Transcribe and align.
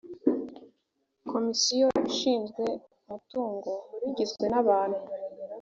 komisiyo 1.29 1.87
ishinzwe 2.11 2.63
umutungo 3.05 3.71
igizwe 4.09 4.45
n 4.53 4.55
abantu 4.61 4.99